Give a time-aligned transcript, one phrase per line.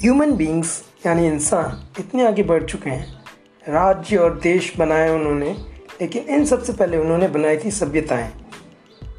[0.00, 3.22] Human beings यानी इंसान, इतने आगे बढ़ चुके हैं।
[3.68, 5.52] राज्य और देश बनाए उन्होंने,
[6.00, 8.30] लेकिन इन सबसे पहले उन्होंने बनाई थी सभ्यताएँ।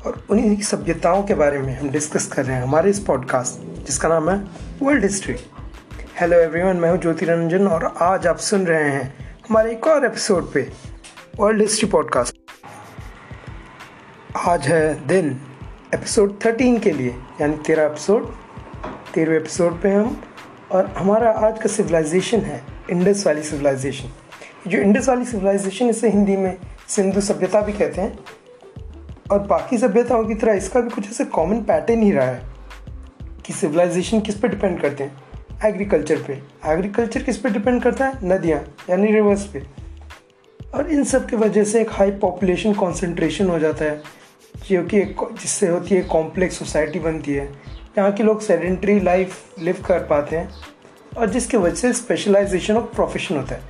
[0.05, 4.09] और उन्हीं सभ्यताओं के बारे में हम डिस्कस कर रहे हैं हमारे इस पॉडकास्ट जिसका
[4.09, 4.37] नाम है
[4.81, 5.35] वर्ल्ड हिस्ट्री
[6.19, 10.05] हेलो एवरीवन मैं हूँ ज्योति रंजन और आज आप सुन रहे हैं हमारे एक और
[10.05, 10.67] एपिसोड पे
[11.39, 12.37] वर्ल्ड हिस्ट्री पॉडकास्ट
[14.47, 15.41] आज है दिन
[15.93, 18.31] एपिसोड थर्टीन के लिए, यानी तेरह एपिसोड
[19.13, 20.23] तेरहवें एपिसोड पे हम
[20.71, 24.09] और हमारा आज का सिविलाइजेशन है इंडस वाली सिविलाइजेशन
[24.69, 26.57] जो इंडस वाली सिविलाइजेशन इसे हिंदी में
[26.87, 28.19] सिंधु सभ्यता भी कहते हैं
[29.31, 32.41] और बाकी सभ्यताओं की तरह इसका भी कुछ ऐसे कॉमन पैटर्न ही रहा है
[33.45, 35.23] कि सिविलाइजेशन किस पे डिपेंड करते हैं?
[35.65, 36.33] एग्रीकल्चर पे।
[36.65, 38.13] एग्रीकल्चर किस पे डिपेंड करता है?
[38.23, 39.63] नदियाँ, यानी रिवर्स पे।
[40.75, 44.03] और इन सब की वजह से एक हाई पॉपुलेशन कॉन्सेंट्रेशन हो जाता है,
[44.69, 45.03] जो कि
[45.41, 50.35] जिससे होती है कॉम्प्लेक्स सोसाइटी बनती है। यहाँ के लोग सेडेंट्री लाइफ लिव कर पाते
[50.35, 50.49] हैं
[51.17, 53.61] और जिसकी वजह से स्पेशलाइजेशन ऑफ़ प्रोफेशन होता है।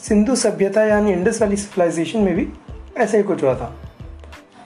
[0.00, 2.48] सिंधु सभ्यता यानी इंडस वाली सिविलाइजेशन में भी
[2.96, 3.76] ऐसा ही कुछ हुआ था।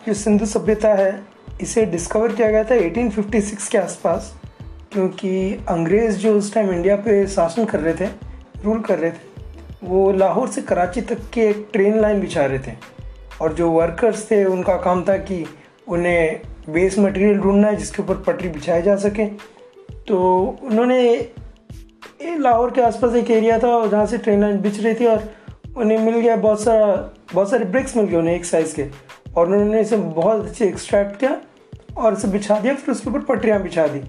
[0.07, 1.23] जो सिंधु सभ्यता है,
[1.61, 4.35] इसे डिस्कवर किया गया था 1856 के आसपास,
[4.93, 8.11] क्योंकि अंग्रेज़ जो उस टाइम इंडिया पे शासन कर रहे थे
[8.65, 9.43] रूल कर रहे थे,
[9.85, 12.73] वो लाहौर से कराची तक के एक ट्रेन लाइन बिछा रहे थे।
[13.41, 15.47] और जो वर्कर्स थे, उनका काम था कि
[15.89, 19.27] उन्हें बेस मटेरियल ढूंढना है जिसके ऊपर पटरी बिछाई जा सके।
[20.09, 21.31] तो उन्होंने
[22.39, 25.33] लाहौर के आसपास एक एरिया था जहाँ से ट्रेन लाइन बिछ रही थी और
[25.77, 26.87] उन्हें मिल गया बहुत सारा,
[27.35, 28.87] बहुत सारे ब्रिक्स मिल गए उन्हें एक साइज़ के।
[29.37, 31.41] और उन्होंने इसे बहुत अच्छे एक्सट्रैक्ट किया
[31.97, 34.01] और इसे बिछा दिया, फिर उसके ऊपर पटरियाँ बिछा दी।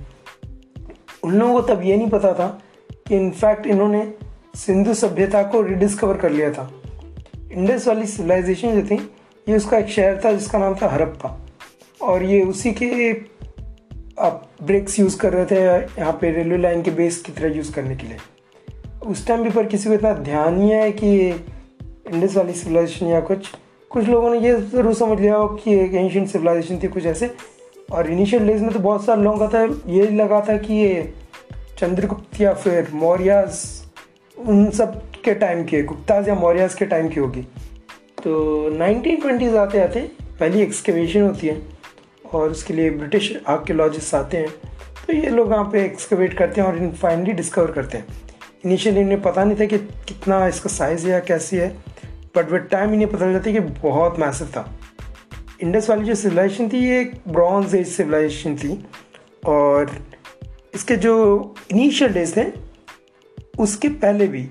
[1.24, 2.48] उन लोगों को तब ये नहीं पता था
[2.92, 4.14] कि इनफैक्ट इन्होंने
[4.56, 6.70] सिंधु सभ्यता को रिडिस्कवर कर लिया था।
[7.52, 8.96] इंडस वाली सिविलाइजेशन जो थी,
[9.50, 11.45] ये उसका एक शहर था जिसका नाम था हरप्पा।
[12.06, 13.12] और ये उसी के
[14.22, 15.62] आप ब्रेक्स यूज़ कर रहे थे
[16.00, 18.18] यहाँ पे रेलवे लाइन के बेस की तरह यूज़ करने के लिए।
[19.06, 23.20] उस टाइम भी पर किसी को इतना ध्यान नहीं है कि इंडस वाली सिविलाइजेशन या
[23.22, 23.50] कुछ
[23.92, 27.30] कुछ लोगों ने ये ज़रूर समझ लिया हो कि एक एंशियंट सिविलाइजेशन थी कुछ ऐसे।
[27.92, 31.14] और इनिशियल डेज़ में तो बहुत सारे लोगों का था, ये लगा था कि ये
[31.80, 33.60] चंद्रगुप्त या फिर मौर्याज
[34.38, 37.42] उन सब के टाइम के, गुप्ताज या मौर्याज के टाइम की होगी।
[38.24, 40.00] तो नाइनटीन ट्वेंटीज़ आते आते
[40.40, 41.56] पहली एक्सकेवेशन होती है।
[42.36, 44.50] और उसके लिए ब्रिटिश आर्कियोलॉजिस्ट आते हैं।
[45.08, 48.06] तो ये लोग यहाँ पे एक्सकवेट करते हैं और इन फाइनली डिस्कवर करते हैं।
[48.66, 51.70] इनिशियली इन्हें पता नहीं था कि कितना इसका साइज़ है या कैसी है
[52.36, 54.70] बट विद टाइम इन्हें पता चल जाता है कि बहुत मैसिव था।
[55.62, 58.86] इंडस वाली जो सिविलाइजेशन थी, ये एक ब्रॉन्ज एज सिविलाइजेशन थी।
[59.46, 59.92] और
[60.76, 62.46] इसके जो इनिशियल डेज़ थे,
[63.60, 64.42] उसके पहले भी,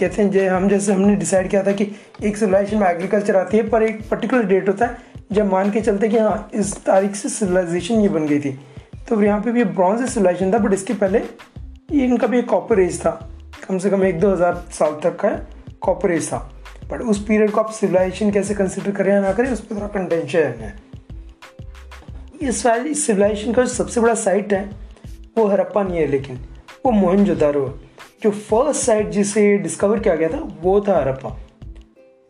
[0.00, 1.86] कहते हैं जो हम जैसे हमने डिसाइड किया था कि
[2.24, 5.80] एक सिविलाइजेशन में एग्रीकल्चर आती है, पर एक पर्टिकुलर डेट होता है जब मान के
[5.80, 8.58] चलते कि हाँ इस तारीख से सिविलाइजेशन ये बन गई थी
[9.08, 11.18] तो यहाँ पे भी ब्रॉन्ज सिविलाइजेशन था बट इसके पहले
[11.92, 13.10] ये इनका भी एक कॉपर एज था।
[13.66, 15.30] कम से कम एक दो हज़ार साल तक का
[15.80, 16.38] कॉपर एज था।
[16.90, 19.86] बट उस पीरियड को आप सिविलाइजेशन कैसे कंसिडर करें या ना करें, उस पर थोड़ा
[19.88, 20.74] कंटेंशन है।
[22.42, 24.64] इस सिविलाइजेशन का जो सबसे बड़ा साइट है,
[25.38, 26.38] वो हरप्पा नहीं है, लेकिन
[26.86, 27.72] वो मोहनजोदारो है।
[28.22, 31.36] जो फ़र्स्ट साइट जिसे डिस्कवर किया गया था, वो था हरप्पा।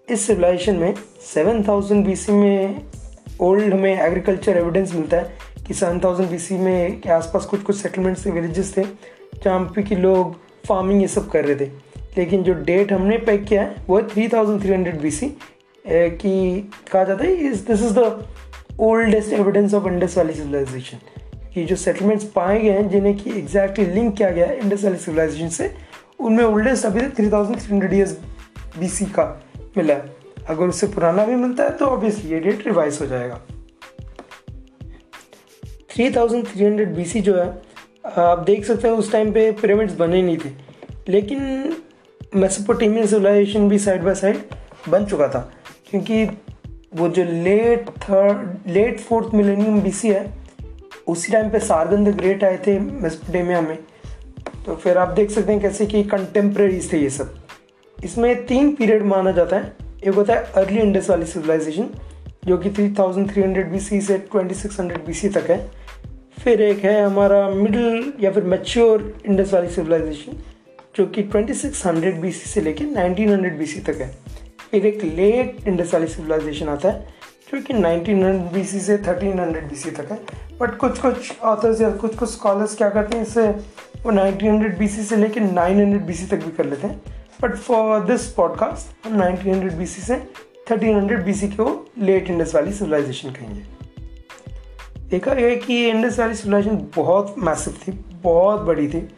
[0.08, 0.94] इस सिविलाइजेशन में
[1.26, 2.91] 7000 बीसी में
[3.42, 5.36] ओल्ड हमें एग्रीकल्चर एविडेंस मिलता है
[5.66, 8.82] कि 7000 बीसी में के आसपास कुछ कुछ सेटलमेंट्स थे विलेजेस थे,
[9.44, 10.34] जहाँ पे कि लोग
[10.66, 11.70] फ़ार्मिंग ये सब कर रहे थे।
[12.18, 15.28] लेकिन जो डेट हमने पैक किया है, वो है three thousand three hundred B C
[15.84, 18.26] कि कहा जाता है is this is the
[18.80, 20.98] oldest evidence of Indus valley civilisation
[21.54, 24.96] कि जो सेटलमेंट्स पाए गए हैं, जिन्हें कि एग्जैक्टली लिंक किया गया है इंडस वैली
[24.98, 25.74] सिविलाइजेशन से,
[26.20, 28.18] उनमें ओल्डेस्ट अभी तक three thousand three hundred years
[28.78, 29.24] B C का
[29.76, 33.40] मिला है। अगर उससे पुराना भी मिलता है तो ऑब्वियसली ये डेट रिवाइज हो जाएगा।
[35.96, 37.62] 3300 बीसी जो है,
[38.16, 40.50] आप देख सकते हैं उस टाइम पे पिरामिड्स बने नहीं थे।
[41.08, 41.72] लेकिन
[42.36, 44.38] मेसोपोटेमियन सिविलाइजेशन भी साइड बाय साइड
[44.88, 45.52] बन चुका था।
[45.90, 46.24] क्योंकि
[46.94, 50.32] वो जो late third late fourth millennium BC है,
[51.06, 53.78] उसी टाइम पे सार्गन ग्रेट आए थे मेसोपोटेमिया में।
[54.66, 57.34] तो फिर आप देख सकते हैं कैसे कि कंटेम्प्रेरीज थे ये सब।
[58.04, 61.88] इसमें तीन पीरियड माना जाता है। एक होता है अर्ली इंडस वाली सिविलाइजेशन
[62.46, 65.70] जो कि 3300 बीसी से 2600 बीसी तक है।
[66.44, 70.32] फिर एक है हमारा मिडिल या फिर मैच्योर इंडस वाली सिविलाइजेशन
[70.96, 74.10] जो कि 2600 बीसी से लेकर 1900 बीसी तक है।
[74.70, 77.14] फिर एक लेट इंडस वाली सिविलाइजेशन आता है,
[77.52, 80.18] जो कि 1900 बीसी से 1300 बीसी तक है।
[80.60, 83.48] बट कुछ कुछ ऑथर्स या कुछ कुछ स्कॉलर्स क्या करते हैं इससे
[84.04, 88.26] वो 1900 बीसी से लेकर 900 बीसी तक भी कर लेते हैं। बट फॉर दिस
[88.26, 90.16] पॉडकास्ट हम 1900 बीसी से
[90.68, 93.62] 1300 बीसी को लेट इंडस वैली सिविलाइजेशन कहेंगे।
[95.08, 97.92] देखा गया कि ये इंडस वैली सिविलाइजेशन बहुत मैसिव थी,
[98.22, 99.08] बहुत बड़ी थी।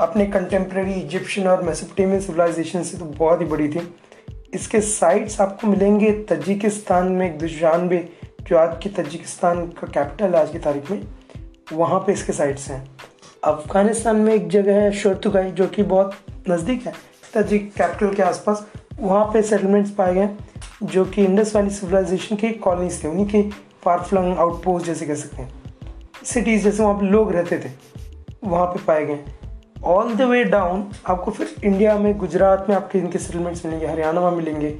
[0.00, 3.94] अपने कंटेम्प्रेरी इजिप्शियन और मेसोपोटामियन सिविलाइजेशन से तो बहुत ही बड़ी थी।
[4.54, 8.08] इसके साइट्स आपको मिलेंगे तजिकिस्तान में एक दुशानबे
[8.42, 11.02] जो आज के तजिकिस्तान का कैपिटल है आज की तारीख में।
[11.72, 12.90] वहाँ पे इसके साइट्स हैं।
[13.44, 16.14] अफ़गानिस्तान में एक जगह है शोरतुगाई, जो कि बहुत
[16.48, 18.66] नज़दीक है। तजिक कैपिटल के आसपास,
[19.00, 20.28] वहाँ पे सेटलमेंट्स पाए गए,
[20.82, 23.42] जो कि इंडस वैली सिविलाइजेशन की कॉलोनीज थे, उन्हीं के
[23.84, 25.52] फारफ्लंग आउटपोस्ट जैसे कह सकते हैं।
[26.24, 27.70] सिटीज़ जैसे वहाँ पे लोग रहते थे,
[28.44, 29.24] वहाँ पे पाए गए।
[29.84, 34.20] ऑल द वे डाउन आपको फिर इंडिया में, गुजरात में आपके इनके सेटलमेंट्स मिलेंगे, हरियाणा
[34.20, 34.78] में मिलेंगे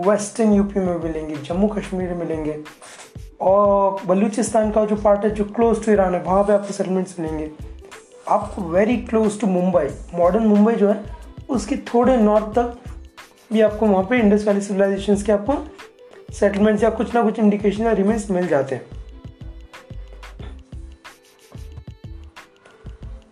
[0.00, 2.58] वेस्टर्न यूपी में मिलेंगे, जम्मू कश्मीर में मिलेंगे,
[3.40, 7.18] और बलूचिस्तान का जो पार्ट है, जो क्लोज टू ईरान है, वहाँ पे आपको सेटलमेंट्स
[7.20, 7.50] मिलेंगे।
[8.28, 11.17] आपको very close to Mumbai modern Mumbai जो है
[11.48, 12.78] उसके थोड़े नॉर्थ तक
[13.52, 15.54] भी आपको वहाँ पे इंडस वैली सिविलाइजेशन के आपको
[16.34, 18.86] सेटलमेंट्स या कुछ ना कुछ इंडिकेशन या रिमेंस मिल जाते हैं।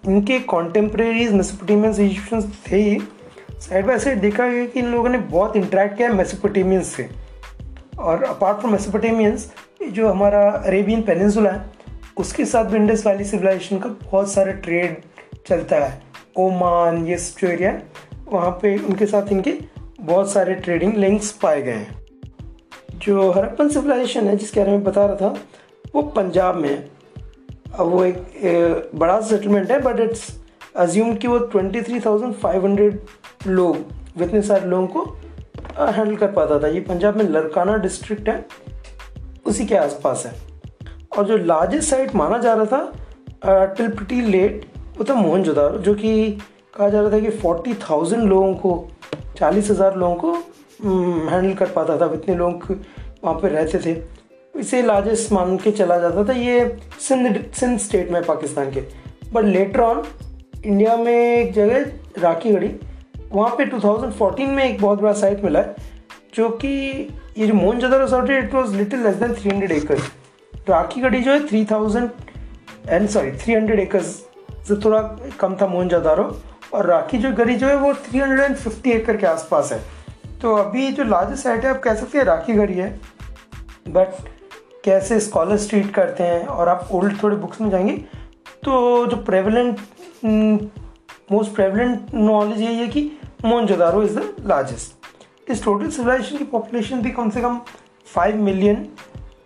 [0.07, 2.99] इनके कॉन्टेम्प्रेरीज मेसोपोटेमियंस इजिप्शियंस थे ही
[3.61, 7.09] साइड बाई साइड देखा गया कि इन लोगों ने बहुत इंटरेक्ट किया मेसोपोटेमियंस से।
[7.99, 9.53] और अपार्ट फ्रॉम मेसोपोटेमियंस
[9.83, 11.71] जो हमारा अरेबियन पेनिनसुला है,
[12.17, 14.97] उसके साथ भी इंडस वैली सिविलाइजेशन का बहुत सारा ट्रेड
[15.49, 16.03] चलता है।
[16.37, 19.53] ओमान ये जो एरिया है वहाँ पे उनके साथ इनके
[20.01, 22.05] बहुत सारे ट्रेडिंग लिंक्स पाए गए हैं।
[22.97, 25.37] जो हरप्पन सिविलाइजेशन है जिसके बारे में बता रहा था
[25.95, 26.79] वो पंजाब में है।
[27.75, 30.29] अब वो एक, बड़ा सेटलमेंट है बट इट्स
[30.77, 33.01] अज्यूम कि वो twenty three thousand five hundred
[33.47, 35.05] लोग इतने सारे लोगों को
[35.87, 38.45] हैंडल कर पाता था। ये पंजाब में लड़काना डिस्ट्रिक्ट है
[39.47, 40.35] उसी के आसपास है।
[41.19, 44.67] और जो लार्जेस्ट साइट माना जा रहा था टिल प्रिटी लेट
[44.99, 46.39] वो था मोहनजोदारो जो कि
[46.77, 48.89] कहा जा रहा था कि फोर्टी थाउज़ेंड लोगों को,
[49.39, 50.33] चालीस हज़ार लोगों को
[51.31, 52.67] हैंडल कर पाता था इतने लोग
[53.25, 53.97] वहाँ पर रहते थे।
[54.55, 58.81] इसे लार्जेस्ट मान के चला जाता था, ये सिंध सिंध स्टेट में, पाकिस्तान के।
[59.33, 60.03] बट लेटर ऑन
[60.65, 62.71] इंडिया में एक जगह राखी गढ़ी
[63.33, 65.75] वहाँ पे 2014 में एक बहुत बड़ा साइट मिला है,
[66.35, 66.69] जो कि
[67.39, 70.11] ये जो मोहन जदारो साइट है it was little less than 300 acres
[71.01, 72.09] Rakhigarhi जो है 3000
[72.89, 74.07] एंड सॉरी 300 एकर्स
[74.69, 75.01] से थोड़ा
[75.41, 76.25] कम था मोहन जदारो
[76.75, 79.79] और राखी जो गढ़ी जो है वो 350 एकड़ के आसपास है।
[80.43, 82.91] तो अभी जो लार्जेस्ट साइट है, आप कह सकते हैं राखी गढ़ी है।
[83.89, 84.29] बट
[84.85, 87.97] कैसे स्कॉलर्स ट्रीट करते हैं और आप ओल्ड थोड़े बुक्स में जाएँगे
[88.65, 89.79] तो जो प्रेवलेंट
[91.33, 93.11] मोस्ट प्रेवलेंट नॉलेज यही है कि
[93.45, 97.61] मोहनजोदारो इज़ द लार्जेस्ट इस टोटल सिविलाइजेशन की पॉपुलेशन थी कम से कम
[98.07, 98.87] फाइव मिलियन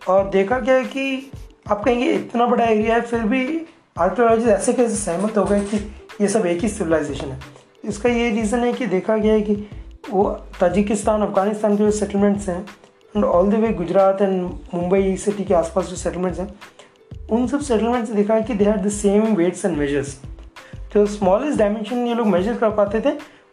[0.08, 1.30] और देखा गया है कि
[1.70, 3.66] आप कहेंगे इतना बड़ा एरिया है, फिर भी
[3.98, 5.78] आर्कोलॉजिस्ट ऐसे कैसे सहमत हो गए कि
[6.20, 7.38] ये सब एक ही सिविलाइजेशन है।
[7.84, 9.54] इसका ये रीज़न है कि देखा गया है कि
[10.10, 10.24] वो
[10.60, 12.60] ताजिकिस्तान अफ़गानिस्तान के जो सेटलमेंट्स हैं
[13.16, 14.42] and all the way Gujarat and
[14.74, 16.48] Mumbai city के आसपास जो सेटलमेंट्स हैं,
[17.30, 20.16] उन सब सेटलमेंट्स देखा है कि they are the same weights and measures
[20.94, 23.10] जो स्मॉलेस्ट डायमेंशन ये लोग मेजर कर पाते थे,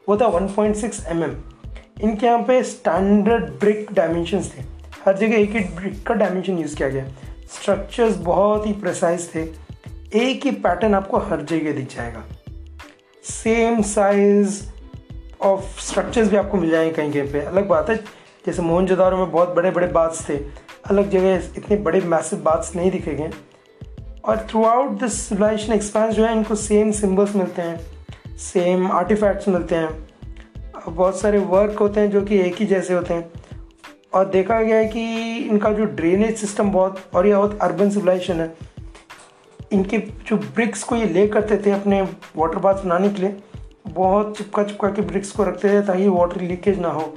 [0.10, 4.64] वो था 1.6 पॉइंट mm इनके यहाँ पे स्टैंडर्ड ब्रिक डायमेंशन थे।
[5.06, 7.06] हर जगह एक ही ब्रिक का डायमेंशन यूज़ किया गया।
[7.52, 9.42] स्ट्रक्चर्स बहुत ही प्रिसाइज थे।
[10.16, 12.24] एक ही पैटर्न आपको हर जगह दिख जाएगा।
[13.28, 14.64] सेम साइज़
[15.42, 17.96] ऑफ़ स्ट्रक्चर्स भी आपको मिल जाएँगे कहीं कहीं पे। अलग बात है,
[18.46, 20.38] जैसे मोहनजोदारो में बहुत बड़े बड़े बाथ्स थे,
[20.86, 23.30] अलग जगह इतने बड़े मैसिव बाथ्स नहीं दिखेंगे
[24.26, 27.80] और throughout this civilisation expanse जो है, इनको सेम सिम्बल्स मिलते हैं
[28.38, 30.10] सेम आर्टिफैक्ट्स मिलते हैं।
[30.90, 33.32] बहुत सारे वर्क होते हैं जो कि एक ही जैसे होते हैं।
[34.14, 38.40] और देखा गया है कि इनका जो ड्रेनेज सिस्टम बहुत और यह बहुत अर्बन सिविलाइजेशन
[38.40, 38.58] है।
[39.74, 39.98] इनके
[40.28, 43.36] जो ब्रिक्स को ये ले करते थे अपने वाटर बाथ बनाने के लिए,
[43.88, 47.14] बहुत चिपका चिपका के ब्रिक्स को रखते थे ताकि वाटर लीकेज ना हो।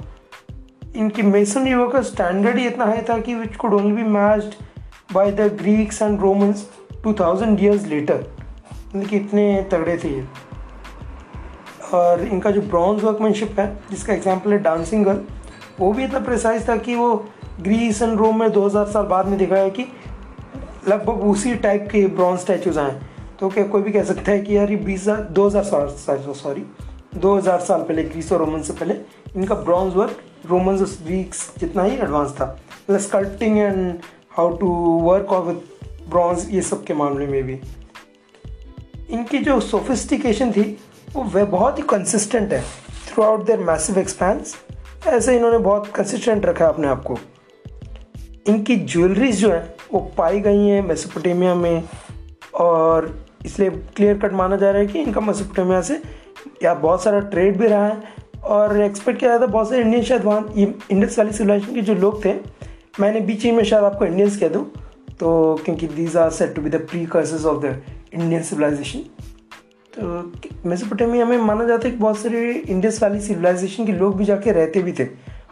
[0.95, 4.53] इनकी मेसन वर्क का स्टैंडर्ड ही इतना हाई था कि which could only be matched
[5.13, 6.65] by the Greeks and Romans
[7.05, 8.23] 2000 years later
[8.95, 10.25] कि इतने तगड़े थे ये।
[11.93, 15.21] और इनका जो ब्रॉन्ज वर्कमैनशिप है, जिसका एग्ज़ाम्पल है डांसिंग गर्ल
[15.79, 17.15] वो भी इतना प्रिसाइज था कि वो
[17.61, 19.85] ग्रीस एंड रोम में 2000 साल बाद में दिखाया कि
[20.87, 22.99] लगभग उसी टाइप के ब्रॉन्ज स्टैचूज आए।
[23.39, 26.33] तो क्या कोई भी कह सकता है कि यार ये बीस हज़ार, दो हज़ार साल
[26.33, 26.65] सॉरी
[27.15, 28.95] दो हज़ार साल पहले ग्रीस और रोमन से पहले,
[29.35, 32.45] इनका ब्रॉन्ज वर्क रोमन वीक्स जितना ही एडवांस था।
[32.87, 33.99] Plus sculpting and
[34.31, 34.67] how to
[35.03, 37.59] work of with bronze ये सब के मामले में भी।
[39.09, 40.77] इनकी जो सोफिस्टिकेशन थी,
[41.15, 42.61] वो वह बहुत ही कंसिस्टेंट है
[43.07, 44.55] throughout their massive expanse
[45.07, 47.17] ऐसे इन्होंने बहुत कंसिस्टेंट रखा है अपने आप को।
[48.47, 49.59] इनकी ज्वेलरीज जो है
[49.93, 51.83] वो पाई गई हैं मेसोपोटामिया में।
[52.53, 53.09] और
[53.45, 56.01] इसलिए क्लियर कट माना जा रहा है कि इनका मेसोपोटामिया से
[56.63, 60.03] या बहुत सारा ट्रेड भी रहा है। और एक्सपेक्ट किया जाता है बहुत सारे इंडियन
[60.03, 62.33] शायद वहाँ इंडस वाली सिविलाइजेशन के जो लोग थे,
[62.99, 64.65] मैंने बीच ही में शायद आपको इंडियंस कह दूँ
[65.19, 67.81] तो क्योंकि these are set to be the precursors of the
[68.13, 68.99] Indian civilisation
[69.93, 74.25] तो मेसोपोटामिया में माना जाता है कि बहुत सारे इंडस वाली सिविलाइजेशन के लोग भी
[74.25, 75.03] जाके रहते भी थे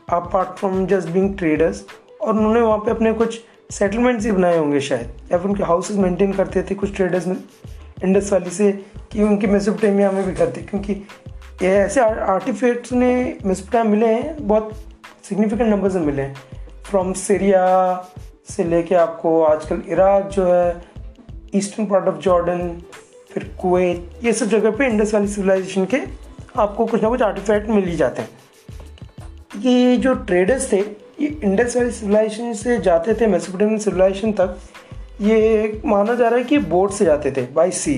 [0.10, 1.86] apart from just being traders
[2.22, 3.40] और उन्होंने वहाँ पे अपने कुछ
[3.72, 7.36] सेटलमेंट्स ही बनाए होंगे शायद। या फिर उनके हाउसेज मेंटेन करते थे कुछ ट्रेडर्स में
[8.04, 8.72] इंडस वैली से
[9.12, 10.94] कि उनके मेसोपोटामिया में भी करते। क्योंकि
[11.62, 14.86] ये ऐसे आर्टिफैक्ट्स ने मेसोपोटामिया मिले हैं, बहुत
[15.30, 16.36] सिग्निफिकेंट नंबर्स में मिले हैं।
[16.84, 18.06] फ्रॉम सीरिया
[18.50, 20.82] से लेके आपको आजकल इराक जो है
[21.56, 22.82] ईस्टर्न पार्ट ऑफ़ जॉर्डन
[23.32, 25.98] फिर कुवैत ये सब जगह पे इंडस वैली सिविलाइजेशन के
[26.58, 28.30] आपको कुछ ना कुछ आर्टिफैक्ट मिल ही जाते हैं।
[29.58, 34.58] ये जो ट्रेडर्स थे ये इंडस वैली सिविलाइजेशन से जाते थे मेसोपोटामियन सिविलाइजेशन तक,
[35.22, 37.94] ये माना जा रहा है कि बोट से जाते थे बाई सी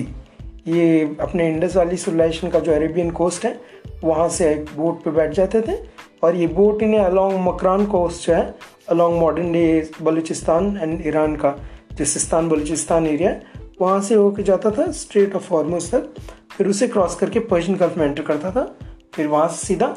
[0.68, 3.60] ये अपने इंडस वाली सिविलाइजेशन का जो अरेबियन कोस्ट है,
[4.04, 5.76] वहाँ से एक बोट पे बैठ जाते थे
[6.22, 8.54] और ये बोट इन्हें अलॉन्ग मकरान कोस्ट जो है
[8.88, 11.54] along modern day Balochistan and Iran का
[11.92, 13.34] जो सिस्तान बलूचिस्तान एरिया
[13.80, 16.14] वहाँ से होकर जाता था स्ट्रेट ऑफ़ हॉर्मोज तक,
[16.56, 18.74] फिर उसे क्रॉस करके पर्शियन गल्फ में एंटर करता था,
[19.14, 19.94] फिर वहाँ से सीधा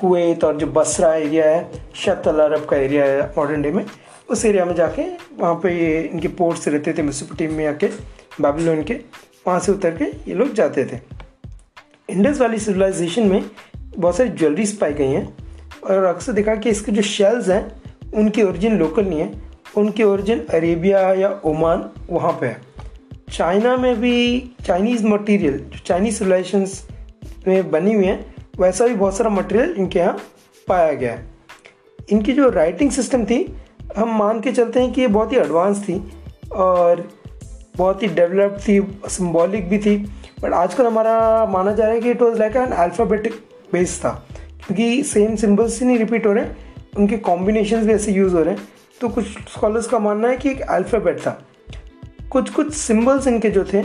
[0.00, 3.86] कुवैत और जो बसरा एरिया है, शत अरब का एरिया है मॉडर्न डे में,
[4.30, 5.02] उस एरिया में जाके
[5.38, 7.86] वहाँ पे ये इनके पोर्ट्स रहते थे मिसोपोटामिया में आके,
[8.40, 8.94] बेबीलोन के,
[9.46, 10.98] वहाँ से उतर के ये लोग जाते थे।
[12.10, 13.44] इंडस वाली सिविलाइजेशन में
[13.96, 15.36] बहुत सारी ज्वेलरीज पाई गई हैं
[15.84, 17.82] और अक्सर देखा कि इसके जो शेल्स हैं,
[18.14, 19.42] उनकी ओरिजिन लोकल नहीं है,
[19.76, 22.60] उनकी ओरिजिन अरेबिया या ओमान वहाँ पे है।
[23.32, 26.66] चाइना में भी चाइनीज़ मटेरियल जो चाइनीज़ सिविलाइजेशन
[27.48, 28.29] में बनी हुई हैं
[28.60, 30.18] वैसा भी बहुत सारा मटेरियल इनके यहाँ
[30.68, 31.28] पाया गया है।
[32.12, 33.56] इनकी जो राइटिंग सिस्टम थी,
[33.96, 36.02] हम मान के चलते हैं कि ये बहुत ही एडवांस थी
[36.52, 37.08] और
[37.76, 39.96] बहुत ही डेवलप्ड थी सिम्बॉलिक भी थी।
[40.42, 43.34] बट आजकल हमारा माना जा रहा है कि it was like an alphabetic
[43.72, 44.10] base था।
[44.66, 46.44] क्योंकि सेम सिम्बल्स ही नहीं रिपीट हो रहे
[46.96, 48.68] उनके कॉम्बिनेशन भी ऐसे यूज़ हो रहे हैं।
[49.00, 51.42] तो कुछ स्कॉलर्स का मानना है कि एक अल्फ़ाबेट था।
[52.30, 53.80] कुछ कुछ सिम्बल्स इनके जो थे,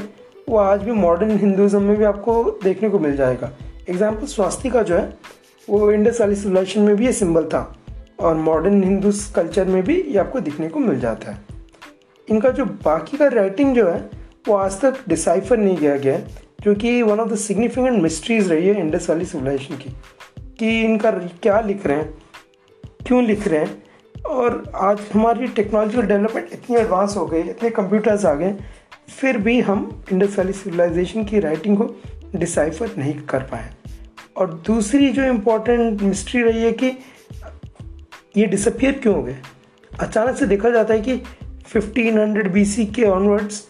[0.49, 3.51] वो आज भी मॉडर्न हिंदुज़म में भी आपको देखने को मिल जाएगा।
[3.89, 5.17] एग्ज़ाम्पल स्वास्थ्य का जो है,
[5.67, 7.75] वो इंडस वाली सिविलाइजेशन में भी ये सिंबल था।
[8.19, 11.37] और मॉडर्न हिंदू कल्चर में भी ये आपको दिखने को मिल जाता है।
[12.27, 13.99] इनका जो बाकी का राइटिंग जो है,
[14.47, 16.43] वो आज तक डिसाइफर नहीं किया गया है
[17.03, 19.89] one of the significant mysteries रही है इंडस वाली सिविलाइजेशन की,
[20.59, 22.13] कि इनका क्या लिख रहे हैं,
[23.07, 23.83] क्यों लिख रहे हैं।
[24.25, 28.55] और आज हमारी टेक्नोलॉजिकल डेवलपमेंट इतनी एडवांस हो गई, इतने कंप्यूटर्स आ गए,
[29.09, 31.93] फिर भी हम इंडस वैली सिविलाइजेशन की राइटिंग को
[32.37, 33.69] डिसाइफर नहीं कर पाए।
[34.37, 36.91] और दूसरी जो इम्पोर्टेंट मिस्ट्री रही है कि
[38.37, 39.35] ये डिसअपियर क्यों हो गए?
[39.99, 41.17] अचानक से देखा जाता है कि
[41.75, 43.63] 1500 बीसी के ऑनवर्ड्स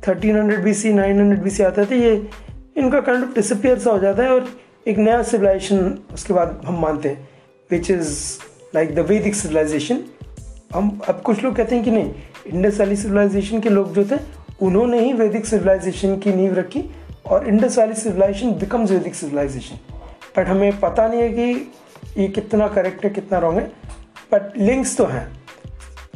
[0.00, 2.28] 1300 बीसी 900 बीसी आता था, ये
[2.76, 4.48] इनका काइंड ऑफ़ डिसअपियर सा हो जाता है और
[4.86, 7.28] एक नया सिविलाइजेशन उसके बाद हम मानते हैं
[7.70, 8.38] which is
[8.74, 10.04] like the Vedic civilisation
[10.74, 12.12] हम, अब कुछ लोग कहते हैं कि नहीं
[12.46, 14.20] इंडस वैली सिविलाइजेशन के लोग जो थे,
[14.62, 16.82] उन्होंने ही वैदिक सिविलाइजेशन की नींव रखी
[17.26, 19.78] और Indus valley civilisation becomes Vedic civilisation.
[20.36, 21.72] But हमें पता नहीं है कि
[22.18, 23.66] ये कितना करेक्ट है, कितना रॉन्ग है।
[24.32, 25.26] बट लिंक्स तो हैं।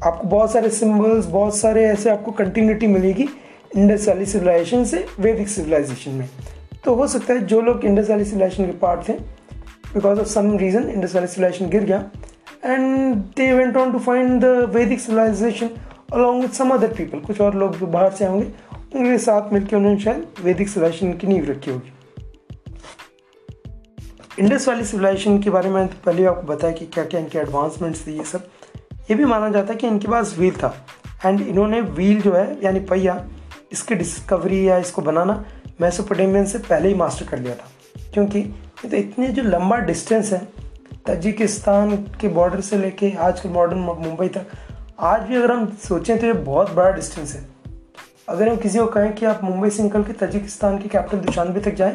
[0.05, 3.29] आपको बहुत सारे सिंबल्स बहुत सारे ऐसे आपको कंटिन्यूटी मिलेगी
[3.77, 6.29] इंडस वैली सिविलाइजेशन से वैदिक सिविलाइजेशन में।
[6.85, 9.13] तो हो सकता है जो लोग इंडस वैली सिविलाइजेशन के पार्ट थे
[9.95, 12.05] because of some reason Indus valley civilisation गिर गया।
[12.65, 15.71] And they went on to find the Vedic civilisation
[16.13, 18.25] along with some other people कुछ और लोग जो बाहर से
[18.95, 21.93] होंगे उनके साथ मिलकर उन्होंने शायद वैदिक सिविलाइजेशन की नींव रखी होगी।
[24.39, 28.07] इंडस वाली सिविलाइजेशन के बारे में तो पहले आपको बताया कि क्या क्या इनके एडवांसमेंट्स
[28.07, 28.49] थे ये सब।
[29.11, 30.75] ये भी माना जाता है कि इनके पास व्हील था।
[31.27, 33.25] एंड इन्होंने व्हील जो है, यानी पहिया,
[33.73, 35.45] इसकी डिस्कवरी या इसको बनाना
[35.81, 37.69] मैसोपोटामियन से पहले ही मास्टर कर लिया था।
[38.15, 40.49] क्योंकि ये तो इतने जो लंबा डिस्टेंस है
[41.07, 44.47] तजिकिस्तान के बॉर्डर से लेके आजकल मॉडर्न मुंबई तक,
[45.01, 47.60] आज भी अगर हम सोचें तो ये बहुत बड़ा डिस्टेंस है।
[48.31, 51.61] अगर हम किसी को कहें कि आप मुंबई से निकल के तजिकिस्तान के कैपिटल दुशानबे
[51.61, 51.95] तक जाएँ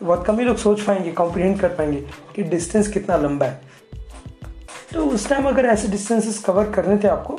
[0.00, 2.00] तो बहुत कम ही लोग सोच पाएँगे कॉम्प्रीहेंड कर पाएँगे
[2.34, 3.60] कि डिस्टेंस कितना लंबा है।
[4.92, 7.38] तो उस टाइम अगर ऐसे डिस्टेंसेस कवर करने थे आपको,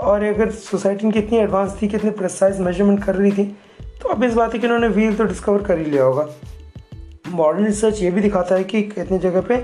[0.00, 3.44] और अगर सोसाइटी की इतनी एडवांस थी कि इतने प्रेसाइज मेज़रमेंट कर रही थी
[4.02, 6.28] तो अब इस बात है कि उन्होंने व्हील तो डिस्कवर कर ही लिया होगा।
[7.28, 9.56] मॉडर्न रिसर्च ये भी दिखाता है कि इतनी जगह पे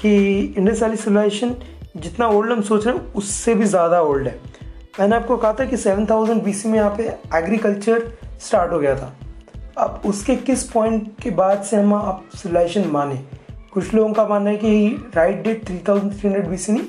[0.00, 0.14] कि
[0.58, 1.54] इंडस वैली सिविलाइजेशन
[1.96, 4.38] जितना ओल्ड हम सोच रहे हैं, उससे भी ज़्यादा ओल्ड है।
[5.00, 7.04] मैंने आपको कहा था कि सेवन थाउज़ेंड बी में यहाँ पे
[7.36, 8.06] एग्रीकल्चर
[8.40, 9.12] स्टार्ट हो गया था।
[9.78, 13.16] अब उसके किस पॉइंट के बाद से हम आप सिविलाइजेशन माने?
[13.72, 16.82] कुछ लोगों का मानना है कि right date three thousand three hundred B C नहीं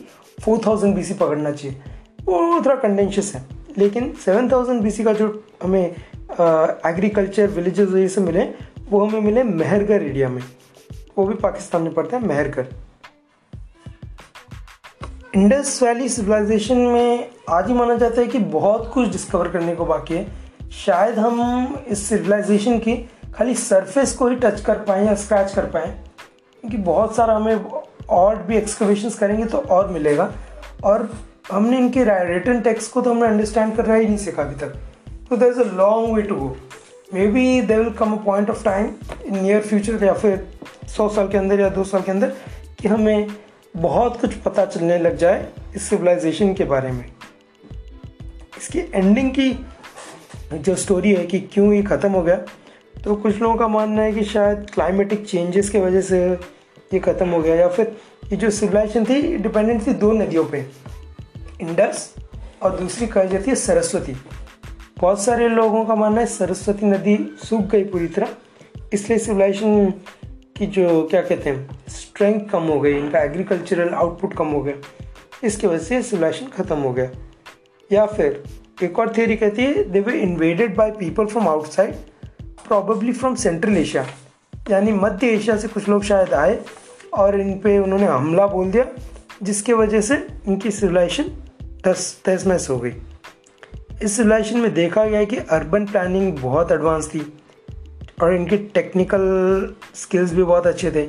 [0.44, 1.78] फोर थाउज़ेंड बी सी पकड़ना चाहिए।
[2.26, 3.46] वो थोड़ा कंडेंशियस है।
[3.78, 5.28] लेकिन सेवन थाउज़ेंड बी सी का जो
[5.64, 8.50] हमें एग्रीकल्चर विलेजेस से मिले,
[8.90, 10.42] वो हमें मिले मेहरगढ़ एरिया में।
[11.18, 12.66] वो भी पाकिस्तान में पड़ता है, मेहरगढ़।
[15.38, 19.86] इंडस वैली सिविलाइजेशन में आज ही माना जाता है कि बहुत कुछ डिस्कवर करने को
[19.86, 20.26] बाकी है।
[20.76, 22.96] शायद हम इस सिविलाइजेशन की
[23.34, 25.92] खाली सरफेस को ही टच कर पाएँ या स्क्रैच कर पाएँ,
[26.64, 27.56] क्योंकि बहुत सारा हमें
[28.10, 30.32] और भी एक्सकवेशन करेंगे तो और मिलेगा।
[30.84, 31.10] और
[31.52, 34.76] हमने इनके रिटर्न टेक्स्ट को तो हमने अंडरस्टैंड करना ही नहीं सीखा अभी तक।
[35.30, 36.56] तो there is a long way to go
[37.14, 38.94] may be they will come a point of time
[39.26, 40.48] in near future या फिर
[40.98, 42.34] सौ साल के अंदर या दो साल के अंदर
[42.80, 43.28] कि हमें
[43.78, 47.06] बहुत कुछ पता चलने लग जाए इस सिविलाइजेशन के बारे में।
[48.58, 49.52] इसकी एंडिंग की
[50.54, 52.36] जो स्टोरी है कि क्यों ये ख़त्म हो गया
[53.04, 56.22] तो कुछ लोगों का मानना है कि शायद क्लाइमेटिक चेंजेस की वजह से
[56.94, 57.96] ये ख़त्म हो गया, या फिर
[58.32, 60.66] ये जो सिविलाइजेशन थी डिपेंडेंट थी दो नदियों पे
[61.62, 62.14] इंडस
[62.64, 64.16] और दूसरी कही जाती है सरस्वती।
[65.00, 68.28] बहुत सारे लोगों का मानना है सरस्वती नदी सूख गई पूरी तरह,
[68.94, 69.94] इसलिए सिविलाइजेशन
[70.58, 74.74] की जो, क्या कहते हैं स्ट्रेंथ कम हो गई, इनका एग्रीकल्चरल आउटपुट कम हो गया।
[75.44, 77.10] इसकी वजह से सिविलाइजेशन ख़त्म हो गया।
[77.92, 78.44] या फिर,
[78.84, 81.96] एक और थियोरी कहती है they were invaded by people from outside
[82.42, 84.08] probably from central Asia
[84.70, 86.60] यानी मध्य एशिया से कुछ लोग शायद आए
[87.14, 88.86] और इन पे उन्होंने हमला बोल दिया,
[89.44, 91.24] जिसके वजह से इनकी सिविलाइजेशन
[91.86, 92.94] तस तहस नहस हो गई।
[94.04, 97.37] इस सिविलाइजेशन में देखा गया कि अर्बन प्लानिंग बहुत एडवांस थी।
[98.22, 101.02] और इनके टेक्निकल स्किल्स भी बहुत अच्छे थे।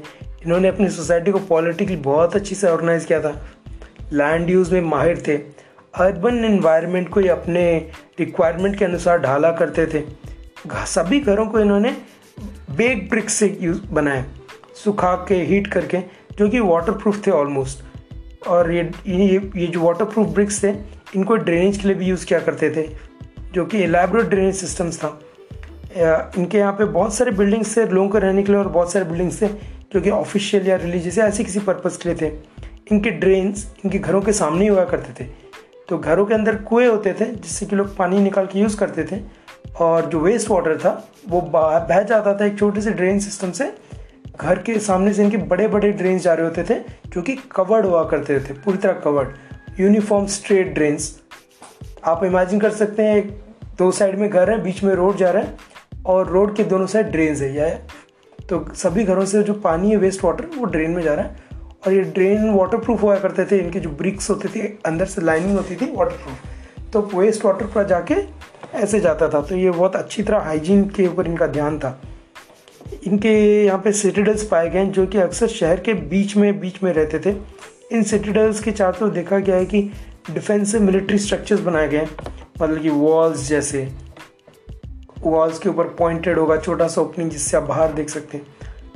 [0.44, 3.46] इन्होंने अपनी सोसाइटी को पॉलिटिकली बहुत अच्छे से ऑर्गेनाइज किया था।
[4.12, 5.36] लैंड यूज़ में माहिर थे।
[5.94, 10.02] अर्बन इन्वायरमेंट को ये अपने रिक्वायरमेंट के अनुसार ढाला करते थे।
[10.86, 11.96] सभी घरों को इन्होंने
[12.76, 14.24] बेग ब्रिक्स से यूज़ बनाए
[14.84, 15.98] सुखा के हीट करके,
[16.38, 17.82] जो कि वाटर प्रूफ थे ऑलमोस्ट
[18.46, 20.68] और ये ये ये जो वाटर प्रूफ ब्रिक्स थे,
[21.16, 22.88] इनको ड्रेनेज के लिए भी यूज़ किया करते थे।
[23.52, 25.20] जो कि एलेबरेट ड्रेनेज सिस्टम्स था।
[25.96, 29.04] इनके यहाँ पे बहुत सारे बिल्डिंग्स थे लोगों को रहने के लिए और बहुत सारे
[29.04, 29.48] बिल्डिंग्स थे
[29.92, 32.32] जो कि ऑफिशियल या रिलीजियस या ऐसे किसी पर्पज़ के लिए थे।
[32.92, 35.28] इनके ड्रेन्स इनके घरों के सामने ही हुआ करते थे।
[35.88, 39.04] तो घरों के अंदर कुएँ होते थे जिससे कि लोग पानी निकाल के यूज़ करते
[39.04, 39.20] थे
[39.80, 43.72] और जो वेस्ट वाटर था, वो बह जाता था एक छोटे से ड्रेन सिस्टम से।
[44.36, 47.86] घर के सामने से इनके बड़े बड़े ड्रेन्स जा रहे होते थे जो कि कवर्ड
[47.86, 51.14] हुआ करते थे, पूरी तरह कवर्ड यूनिफॉर्म स्ट्रेट ड्रेन्स
[52.04, 53.30] आप इमेजिन कर सकते हैं, एक
[53.78, 55.56] दो साइड में घर है, बीच में रोड जा रहा है।
[56.08, 57.78] और रोड के दोनों साइड ड्रेन्स है यह
[58.48, 61.46] तो सभी घरों से जो पानी है वेस्ट वाटर वो ड्रेन में जा रहा है।
[61.86, 65.22] और ये ड्रेन वाटर प्रूफ हुआ करते थे, इनके जो ब्रिक्स होते थे, अंदर से
[65.22, 68.14] लाइनिंग होती थी वाटर प्रूफ तो वेस्ट वाटर पर जाके
[68.74, 72.00] ऐसे जाता था। तो ये बहुत अच्छी तरह हाइजीन के ऊपर इनका ध्यान था।
[73.06, 76.92] इनके यहाँ पे सिटीडल्स पाए गए जो कि अक्सर शहर के बीच में बीच में
[76.92, 77.36] रहते थे।
[77.92, 79.82] इन सिटीडल्स के चारों तरफ़ देखा गया है कि
[80.30, 82.10] डिफेंसिव मिलिट्री स्ट्रक्चर्स बनाए गए हैं।
[82.62, 83.88] मतलब कि वॉल्स जैसे।
[85.22, 88.46] वॉल्स के ऊपर पॉइंटेड होगा, छोटा सा ओपनिंग जिससे आप बाहर देख सकते हैं।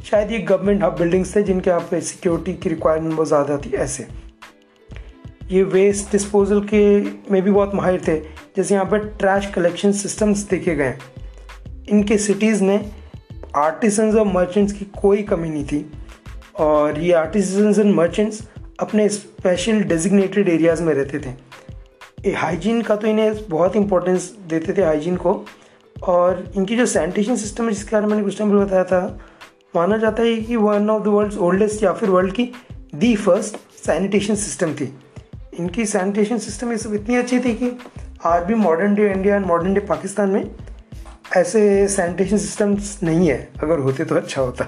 [0.05, 3.73] शायद ये गवर्नमेंट हब बिल्डिंग्स थे जिनके यहाँ पे सिक्योरिटी की रिक्वायरमेंट बहुत ज़्यादा थी,
[3.73, 4.07] ऐसे।
[5.51, 6.85] ये वेस्ट डिस्पोजल के
[7.31, 8.19] में भी बहुत माहिर थे।
[8.57, 10.95] जैसे यहाँ पर ट्रैश कलेक्शन सिस्टम्स देखे गए
[11.89, 12.91] इनके सिटीज़ में
[13.57, 15.85] आर्टिसंस और मर्चेंट्स की कोई कमी नहीं थी।
[16.61, 18.43] और ये आर्टिसंस एंड मर्चेंट्स
[18.81, 24.85] अपने स्पेशल डेजिग्नेटेड एरियाज़ में रहते थे। हाइजीन का तो इन्हें बहुत इंपॉर्टेंस देते थे
[24.85, 25.35] हाइजीन को।
[26.03, 29.19] और इनकी जो सैनिटेशन सिस्टम है, जिसके बारे में मैंने कुछ टाइम बताया था,
[29.77, 32.51] माना जाता है कि one of the world oldest या फिर वर्ल्ड की
[32.95, 34.93] दी फ़र्स्ट सैनिटेशन सिस्टम थी।
[35.59, 37.71] इनकी सैनिटेशन सिस्टम ये सब इतनी अच्छी थी कि
[38.25, 40.51] आज भी modern day India and modern day Pakistan में
[41.37, 44.65] ऐसे सैनिटेशन सिस्टम्स नहीं है, अगर होते तो अच्छा होता।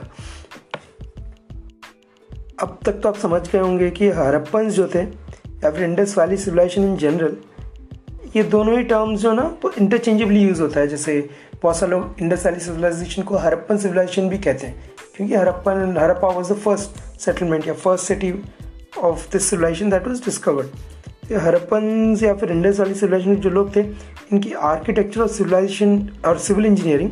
[2.63, 6.37] अब तक तो आप समझ गए होंगे कि हरप्पन जो थे, या फिर Indus valley
[6.37, 7.37] civilisation in general
[8.37, 11.31] ये दोनों ही टर्म्स जो ना इंटरचेंजेबली यूज़ होता है। जैसे
[11.63, 16.29] बहुत सारे लोग इंडस वैली सिविलाइजेशन को हरप्पन सिविलाइजेशन भी कहते हैं। क्योंकि Harappan, Harappa
[16.29, 18.35] was the first settlement या first city
[18.99, 20.67] of this civilisation that was discovered
[21.33, 23.81] Harappan या फिर इंडस वाली सिविलाइजेशन जो लोग थे,
[24.33, 27.11] इनकी आर्किटेक्चर और सिविलाइजेशन और सिविल इंजीनियरिंग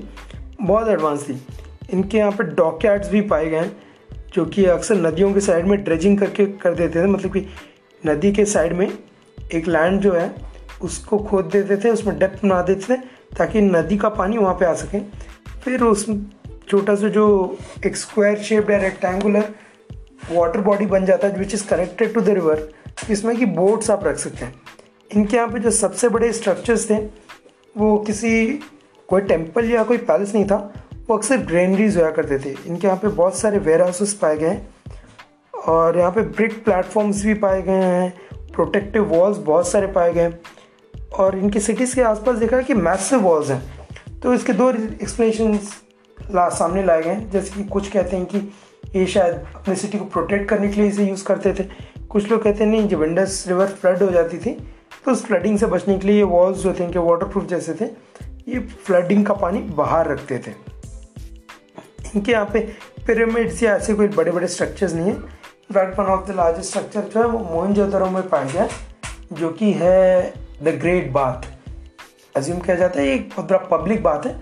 [0.63, 1.47] बहुत एडवांस थी।
[1.93, 3.77] इनके यहाँ पर डॉकयार्ड्स भी पाए गए हैं,
[4.35, 7.47] जो कि अक्सर नदियों के साइड में ड्रेजिंग करके कर देते थे। मतलब कि
[8.07, 8.93] नदी के साइड में
[9.55, 10.52] एक लैंड जो है
[10.83, 13.01] उसको खोद देते थे उसमें डेप्थ बना देते थे
[13.39, 15.01] ताकि नदी का पानी वहाँ पे आ सके।
[15.61, 16.07] फिर उस
[16.69, 17.25] छोटा सा जो
[17.87, 19.55] एक स्क्वायर शेप या रेक्टेंगुलर
[20.31, 22.69] वाटर बॉडी बन जाता है which is connected to the river
[23.11, 24.55] इसमें कि बोट्स आप रख सकते हैं।
[25.11, 26.97] इनके यहाँ पे जो सबसे बड़े स्ट्रक्चर्स थे,
[27.77, 28.47] वो किसी,
[29.09, 30.57] कोई टेंपल या कोई पैलेस नहीं था,
[31.09, 34.49] वो अक्सर ग्रेनरीज हुआ करते थे। इनके यहाँ पे बहुत सारे वेयर हाउसेस पाए गए
[34.49, 34.69] हैं,
[35.55, 38.13] और यहाँ पे ब्रिक प्लेटफॉर्म्स भी पाए गए हैं
[38.53, 40.33] प्रोटेक्टिव वॉल्स बहुत सारे पाए गए
[41.15, 43.63] और इनकी सिटीज़ के आसपास देखा है कि मैसिव वॉल्स हैं।
[44.21, 45.59] तो इसके दो एक्सप्लेनेशन
[46.35, 48.39] ला सामने लाए गए हैं। जैसे कि कुछ कहते हैं कि
[48.97, 51.65] ये शायद अपनी सिटी को प्रोटेक्ट करने के लिए इसे यूज़ करते थे।
[52.09, 54.51] कुछ लोग कहते हैं, नहीं, जब इंडस रिवर फ्लड हो जाती थी
[55.05, 57.75] तो उस फ्लडिंग से बचने के लिए ये वॉल्स जो थे, इनके वाटर प्रूफ जैसे
[57.75, 57.85] थे,
[58.49, 60.51] ये फ्लडिंग का पानी बाहर रखते थे।
[62.15, 62.61] इनके यहाँ पे
[63.07, 67.01] पिरामिड्स या ऐसे कोई बड़े बड़े स्ट्रक्चर्स नहीं है। In fact one of the largest structure
[67.05, 68.69] जो है, वो मोहनजोदड़ो में पाया गया,
[69.33, 71.47] जो कि है द ग्रेट बाथ
[72.37, 74.41] अज्यूम किया जाता है एक बहुत बड़ा पब्लिक बात है,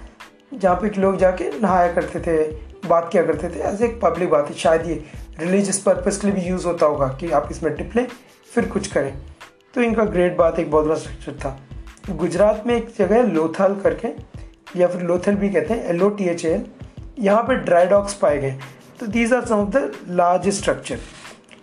[0.55, 2.43] जहाँ पे लोग जाके नहाया करते थे,
[2.89, 5.03] बात किया करते थे, ऐसे एक पब्लिक बात है, शायद ये
[5.41, 8.07] रिलीजियस पर्पज़ के लिए भी यूज़ होता होगा कि आप इसमें टिप लें,
[8.53, 9.13] फिर कुछ करें।
[9.75, 11.59] तो इनका ग्रेट बात एक बहुत बड़ा स्ट्रक्चर था।
[12.11, 14.09] गुजरात में एक जगह है, लोथल करके,
[14.77, 16.65] या फिर लोथल भी कहते हैं L O T H L
[17.19, 18.55] यहाँ पर ड्राई डॉग्स पाए गए।
[19.01, 20.99] तो these are some of the large structure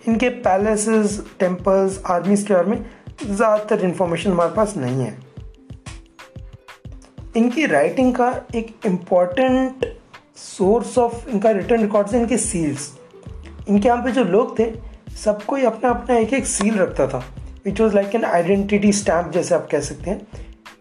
[0.08, 2.86] इनके पैलेसेस टेम्पल्स आर्मीज के बारे में
[3.20, 5.18] ज़्यादातर इन्फॉर्मेशन हमारे पास नहीं है।
[7.36, 9.86] इनकी राइटिंग का एक इंपॉर्टेंट
[10.38, 12.92] सोर्स ऑफ़ इनका रिटर्न रिकॉर्ड्स है, इनके सील्स
[13.70, 14.72] इनके यहाँ पे जो लोग थे
[15.16, 17.24] सबको ही अपना अपना एक एक सील रखता था।
[17.66, 20.28] Which was like an identity stamp जैसे आप कह सकते हैं।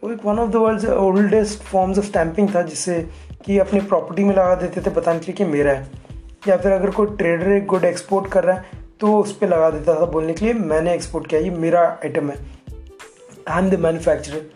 [0.03, 3.01] वो एक one of the world oldest forms of stamping था जिससे
[3.45, 6.05] कि अपनी प्रॉपर्टी में लगा देते थे बताने के लिए कि मेरा है।
[6.49, 9.71] या फिर अगर कोई ट्रेडर एक गुड एक्सपोर्ट कर रहा है तो उस पर लगा
[9.71, 12.37] देता था बोलने के लिए, मैंने एक्सपोर्ट किया, ये मेरा आइटम है।
[13.49, 14.51] आई एम द मैन्युफैक्चरर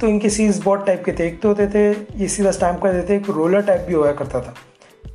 [0.00, 2.92] तो इनके सीज बहुत टाइप के थे। एक तो होते थे, ये सीधा स्टैम्प कर
[2.92, 4.54] देते, एक रोलर टाइप भी हुआ करता था।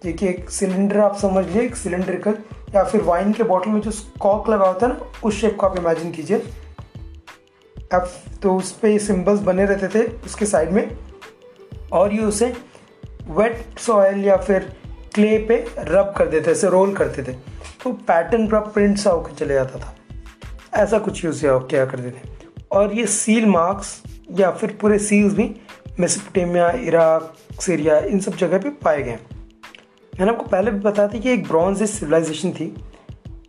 [0.04, 2.38] देखिए एक सिलेंडर आप समझ लीजिए, एक सिलेंड्रिकल
[2.76, 5.68] या फिर वाइन के बॉटल में जो कॉक लगा होता है ना, उस शेप को
[5.68, 6.38] आप इमेजिन कीजिए।
[7.94, 8.10] अब
[8.44, 10.98] तो उस पर सिम्बल्स बने रहते थे उसके साइड में।
[11.92, 12.54] और ये उसे
[13.28, 14.72] वेट सॉयल या फिर
[15.20, 17.34] क्ले पे रब कर देते, ऐसे रोल करते थे।
[17.84, 19.96] तो पैटर्न पर प्रिंट सा होकर चले जाता था।
[20.74, 25.56] ऐसा कुछ यूज़ किया करते थे। और ये सील मार्क्स या फिर पूरे सील्स भी
[26.00, 29.20] मेसोपोटामिया इराक सीरिया इन सब जगह पे पाए गए।
[30.20, 32.86] मैंने आपको पहले भी बताया था कि एक ब्रॉन्ज सिविलाइजेशन थी।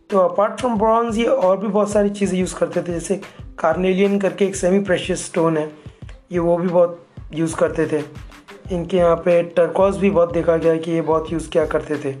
[0.09, 3.21] तो अपार्ट फ्रॉम ब्रॉन्ज ये और भी बहुत सारी चीज़ें यूज़ करते थे। जैसे
[3.59, 5.71] कार्नेलियन करके एक सेमी प्रेशियस स्टोन है।
[6.31, 8.30] ये वो भी बहुत यूज़ करते थे।
[8.71, 12.15] इनके यहाँ पे टर्कॉस भी बहुत देखा गया कि ये बहुत यूज़ किया करते थे।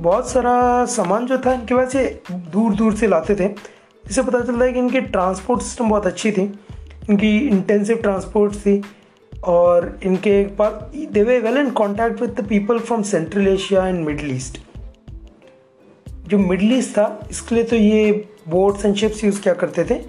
[0.00, 2.20] बहुत सारा सामान जो था, इनके वजह से
[2.52, 3.48] दूर दूर से लाते थे।
[4.04, 6.42] इससे पता चलता है कि इनकी ट्रांसपोर्ट सिस्टम बहुत अच्छी थी।
[7.10, 8.82] इनकी इंटेंसिव ट्रांसपोर्ट थी
[9.32, 14.04] और इनके पास they were well in contact with the people from central Asia and
[14.06, 14.58] middle east
[16.28, 18.10] जो मिडल ईस्ट था, इसके लिए तो ये
[18.48, 20.00] बोट्स एंड शिप्स यूज़ किया करते थे।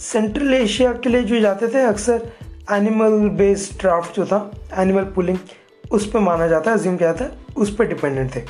[0.00, 2.28] सेंट्रल एशिया के लिए जो जाते थे, अक्सर
[2.70, 5.38] एनिमल बेस्ड क्राफ्ट जो था एनिमल पुलिंग
[5.84, 8.42] उस पर माना जाता है जिम क्या था उस पर डिपेंडेंट थे।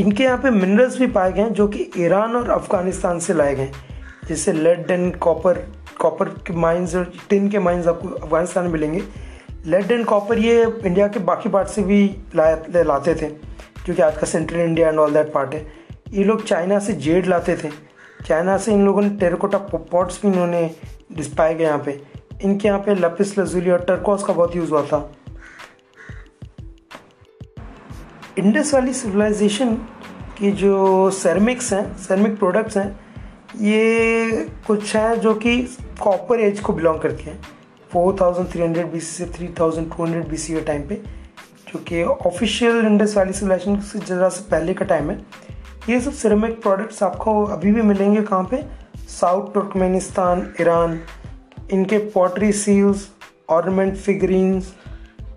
[0.00, 3.54] इनके यहाँ पे मिनरल्स भी पाए गए हैं, जो कि ईरान और अफ़गानिस्तान से लाए
[3.54, 3.70] गए
[4.28, 5.58] जैसे लेड एंड कॉपर
[6.00, 9.02] कॉपर के माइंस और टिन के माइंस आपको अफ़गानिस्तान में मिलेंगे।
[9.66, 12.04] लेड एंड कॉपर ये इंडिया के बाकी पार्ट से भी
[12.36, 13.28] लाए लाते थे,
[13.86, 15.66] जो कि आज का central India and all that part है।
[16.12, 17.70] ये लोग चाइना से जेड लाते थे।
[18.26, 20.66] चाइना से इन लोगों ने टेराकोटा पॉट्स भी इन्होंने
[21.36, 22.00] पाए गए यहाँ पे।
[22.44, 25.12] इनके यहाँ पे लपिस, लजूली और टर्कोस का बहुत यूज़ हुआ था।
[28.38, 29.74] इंडस वाली सिविलाइजेशन
[30.38, 33.00] की जो सेरमिक्स हैं सेरमिक प्रोडक्ट्स हैं,
[33.60, 35.62] ये कुछ हैं जो कि
[36.00, 37.40] कॉपर एज को बिलोंग करती हैं।
[37.92, 40.94] 4300 बीसी से 3200 बीसी के टाइम पे,
[41.68, 45.26] जो कि ऑफिशियल इंडस वैली सिविलाइजेशन से ज़रा से पहले का टाइम है।
[45.88, 48.64] ये सब सिरेमिक प्रोडक्ट्स आपको अभी भी मिलेंगे कहाँ पे?
[49.08, 51.00] साउथ तुर्कमेनिस्तान ईरान
[51.72, 53.08] इनके pottery seals
[53.50, 54.72] ornament figurines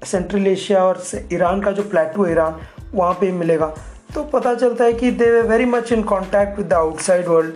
[0.06, 1.02] central Asia और
[1.34, 2.60] ईरान का जो प्लेटू ईरान
[2.94, 3.74] वहाँ पे मिलेगा।
[4.14, 7.56] तो पता चलता है कि they were very much in contact with the outside world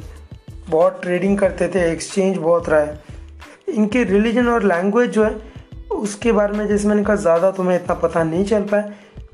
[0.70, 3.00] बहुत ट्रेडिंग करते थे एक्सचेंज बहुत रहा है।
[3.70, 5.36] इनके रिलीजन और लैंग्वेज जो है,
[5.92, 8.92] उसके बारे में जैसे मैंने कहा, ज़्यादा तुम्हें इतना पता नहीं चल पाया,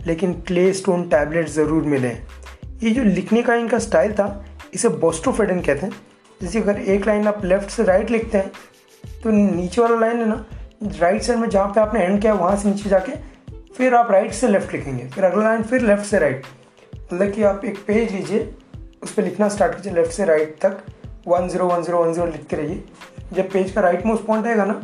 [0.07, 2.09] लेकिन क्ले स्टोन टैबलेट ज़रूर मिले।
[2.83, 5.93] ये जो लिखने का इनका स्टाइल था, इसे बोस्टोफेडन कहते हैं।
[6.41, 8.51] जैसे अगर एक लाइन आप लेफ़्ट से राइट लिखते हैं
[9.25, 10.45] तो नीचे वाला लाइन है ना
[10.99, 13.11] राइट साइड में जहाँ पे आपने एंड किया वहाँ से नीचे जाके
[13.75, 16.45] फिर आप राइट से लेफ़्ट लिखेंगे। फिर अगला लाइन फिर लेफ़्ट से राइट
[16.93, 18.53] मतलब कि आप एक पेज लीजिए,
[19.03, 20.77] उस पर लिखना स्टार्ट कीजिए लेफ़्ट से राइट तक।
[21.27, 22.83] One zero one zero one zero लिखते रहिए।
[23.33, 24.81] जब पेज का राइट मोस्ट पॉइंट आएगा ना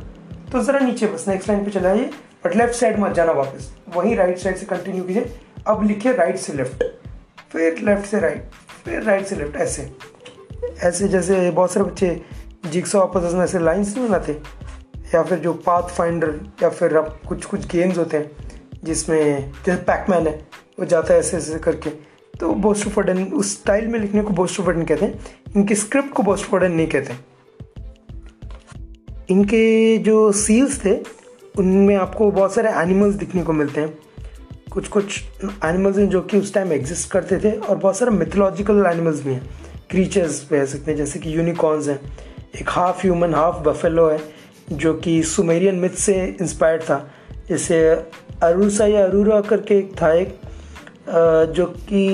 [0.51, 2.09] तो ज़रा नीचे बस नेक्स्ट लाइन पे चला जाइए
[2.45, 5.31] बट लेफ़्ट साइड मत जाना वापस। वहीं राइट साइड से कंटिन्यू कीजिए।
[5.67, 6.83] अब लिखिए राइट से लेफ़्ट
[7.51, 8.49] फिर लेफ़्ट से राइट
[8.85, 9.91] फिर राइट से लेफ़्ट ऐसे।
[10.83, 12.21] ऐसे जैसे बहुत सारे बच्चे
[12.69, 14.41] जिक्सो आपस में ऐसे लाइन्स नहीं बनाते?
[15.15, 18.31] या फिर जो पाथ फाइंडर या फिर अब कुछ कुछ गेम्स होते हैं,
[18.83, 20.47] जिसमें जैसे पैकमैन है,
[20.79, 21.89] वो जाता है ऐसे ऐसे करके।
[22.39, 26.71] तो बोस्ट बोस्टोफर्डन उस स्टाइल में लिखने को बोस्टोफर्डन कहते हैं। इनकी स्क्रिप्ट को बोस्टोफर्डन
[26.71, 27.13] नहीं कहते।
[29.29, 30.99] इनके जो सील्स थे,
[31.57, 33.99] उनमें आपको बहुत सारे एनिमल्स दिखने को मिलते हैं।
[34.71, 35.23] कुछ कुछ
[35.65, 39.33] एनिमल्स हैं जो कि उस टाइम एग्जिस्ट करते थे, और बहुत सारे मिथोलॉजिकल एनिमल्स भी
[39.33, 39.49] हैं।
[39.89, 41.99] क्रीचर्स कह सकते हैं जैसे कि यूनिकॉर्न्स हैं।
[42.55, 44.19] एक हाफ़ ह्यूमन हाफ़ बफेलो है,
[44.71, 46.97] जो कि सुमेरियन मिथ से इंस्पायर्ड था।
[47.49, 47.79] जैसे
[48.43, 50.39] अरूसा या अरूरा करके एक था एक
[51.55, 52.05] जो कि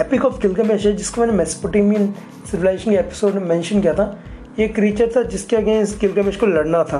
[0.00, 2.12] एपिक ऑफ़ गिलगमेश है, जिसको मैंने मेसपोटेमियन
[2.50, 4.18] सिविलाइजेशन के एपिसोड में मेंशन किया था।
[4.58, 6.98] ये क्रीचर था जिसके अगेंस्ट गिलगमेश को लड़ना था।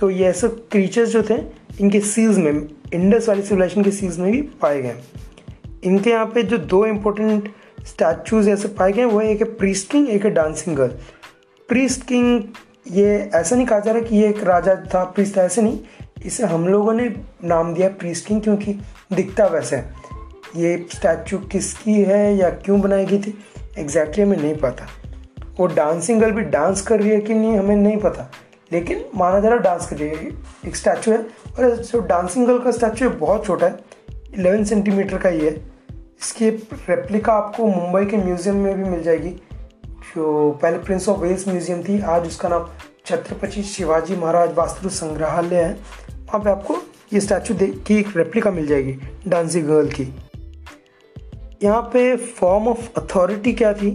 [0.00, 1.34] तो ये ऐसे क्रीचर्स जो थे,
[1.80, 4.96] इनके सील्स में इंडस वाली सिविलाइजेशन के सील्स में भी पाए गए।
[5.84, 7.52] इनके यहाँ पे जो दो इम्पोर्टेंट
[7.86, 10.92] स्टैचूज ऐसे पाए गए वो एक है प्रीस्ट किंग एक है डांसिंग गर्ल
[11.68, 12.42] प्रीस्ट किंग,
[12.90, 15.78] ये ऐसा नहीं कहा जा रहा कि ये एक राजा था, प्रीस्ट ऐसे नहीं।
[16.26, 18.72] इसे हम लोगों ने नाम दिया प्रीस्ट किंग क्योंकि
[19.12, 19.94] दिखता वैसे। है
[20.56, 23.38] ये स्टैचू किसकी है या क्यों बनाई गई थी
[23.78, 24.86] एग्जैक्टली हमें नहीं पता।
[25.60, 28.30] वो डांसिंग गर्ल भी डांस कर रही है कि नहीं, हमें नहीं पता।
[28.72, 30.28] लेकिन माना जा रहा डांस कर रही है।
[30.66, 33.78] एक स्टैचू है और जो डांसिंग गर्ल का स्टैचू है, बहुत छोटा है।
[34.34, 35.52] इलेवन सेंटीमीटर का ही है।
[35.90, 36.50] इसकी
[36.88, 39.40] रेप्लिका आपको मुंबई के म्यूज़ियम में भी मिल जाएगी।
[40.06, 42.68] जो पहले प्रिंस ऑफ़ वेल्स म्यूज़ियम थी, आज उसका नाम
[43.06, 45.72] छत्रपति शिवाजी महाराज वास्तु संग्रहालय है।
[46.10, 46.76] वहाँ पे आपको
[47.12, 48.92] ये स्टैचू की एक रेप्लिका मिल जाएगी
[49.28, 50.12] डांसिंग गर्ल की।
[51.62, 53.90] यहाँ पे फॉर्म ऑफ़ अथॉरिटी क्या थी?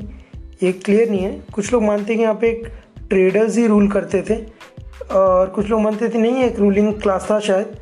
[0.63, 2.67] ये क्लियर नहीं है। कुछ लोग मानते हैं कि यहाँ पे एक
[3.09, 4.35] ट्रेडर्स ही रूल करते थे,
[5.11, 7.77] और कुछ लोग मानते थे नहीं, एक रूलिंग क्लास था शायद।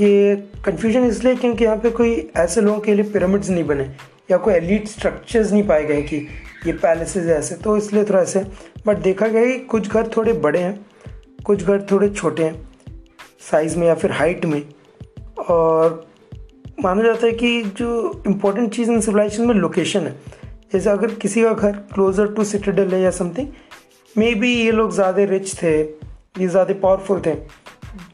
[0.00, 3.90] ये कन्फ्यूज़न इसलिए क्योंकि यहाँ पे कोई ऐसे लोगों के लिए पिरामिड्स नहीं बने,
[4.30, 6.26] या कोई एलिट स्ट्रक्चर्स नहीं पाए गए कि
[6.66, 8.40] ये पैलेसेस ऐसे तो इसलिए थोड़ा ऐसे
[8.86, 10.86] बट देखा गया कि कुछ घर थोड़े बड़े हैं,
[11.46, 12.66] कुछ घर थोड़े छोटे हैं
[13.50, 14.62] साइज़ में या फिर हाइट में,
[15.40, 16.06] और
[16.80, 20.12] माना जाता है कि जो इम्पोर्टेंट चीज़ इन सिविलाइजेशन में लोकेशन है।
[20.72, 23.48] जैसे अगर किसी का घर क्लोजर टू सिटीडल है या समथिंग
[24.16, 27.34] मे बी ये लोग ज़्यादा रिच थे, ये ज़्यादा पावरफुल थे।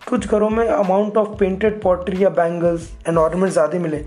[0.08, 3.98] कुछ घरों में अमाउंट ऑफ़ पेंटेड पॉटरी या बैंगल्स एंड ऑर्नामेंट ज़्यादा मिले।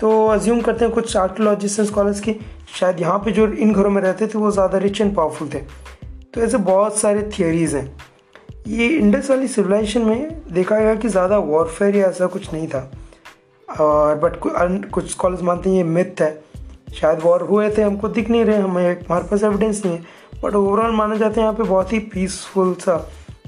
[0.00, 2.32] तो अज्यूम करते हैं कुछ आर्कोलॉजिस्ट स्कॉलर्स की
[2.76, 5.58] शायद यहाँ पे जो इन घरों में रहते थे, वो ज़्यादा रिच एंड पावरफुल थे।
[6.34, 7.96] तो ऐसे बहुत सारे थियोरीज हैं।
[8.68, 12.90] ये इंडस वाली सिविलाइजेशन में देखा गया कि ज़्यादा वॉरफेयर या ऐसा कुछ नहीं था।
[13.68, 14.36] और बट
[14.90, 16.30] कुछ स्कॉलर्स मानते हैं ये मिथ है।
[16.94, 20.04] शायद वॉर हुए थे, हमको दिख नहीं रहे, हमें, हमारे पास एविडेंस नहीं है।
[20.42, 22.96] बट ओवरऑल माना जाता है यहाँ पे बहुत ही पीसफुल सा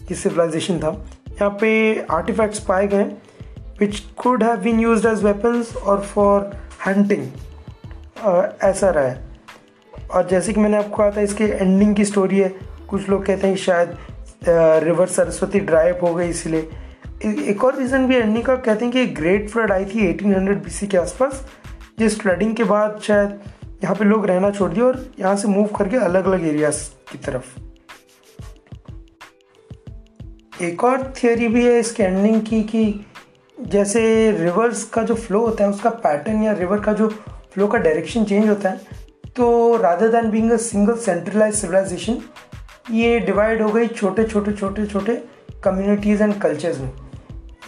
[0.00, 0.90] ये सिविलाइजेशन था।
[1.30, 3.04] यहाँ पे आर्टिफैक्ट्स पाए गए
[3.80, 6.50] which could have been used as weapons और फॉर
[6.86, 7.26] हंटिंग
[8.64, 9.26] ऐसा रहा है।
[10.10, 12.48] और जैसे कि मैंने आपको कहा था, इसके एंडिंग की स्टोरी है।
[12.88, 13.96] कुछ लोग कहते हैं शायद
[14.84, 16.68] रिवर सरस्वती अप हो गई इसलिए।
[17.24, 20.86] एक और रीज़न भी एंडिंग का, कहते हैं कि ग्रेट फ्लड आई थी 1800 बीसी
[20.86, 21.46] के आसपास।
[21.98, 23.38] जिस फ्लडिंग के बाद शायद
[23.84, 27.18] यहाँ पे लोग रहना छोड़ दिए और यहाँ से मूव करके अलग अलग एरियाज़ की
[27.18, 27.58] तरफ़।
[30.62, 33.06] एक और थियोरी भी है इसके एंडिंग की कि
[33.58, 37.08] जैसे रिवर्स का जो फ्लो होता है, उसका पैटर्न या रिवर का जो
[37.52, 38.80] फ्लो का डायरेक्शन चेंज होता है।
[39.36, 42.20] तो rather than being single centralise civilisation
[42.90, 45.14] ये डिवाइड हो गई छोटे छोटे छोटे छोटे
[45.64, 46.90] कम्युनिटीज़ एंड कल्चर्स में।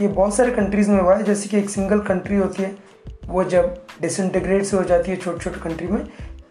[0.00, 2.74] ये बहुत सारे कंट्रीज़ में हुआ है, जैसे कि एक सिंगल कंट्री होती है,
[3.26, 6.04] वो जब डिसइंटीग्रेट से हो जाती है छोटे छोटे कंट्री में